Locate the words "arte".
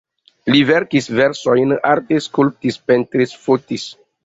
1.91-2.19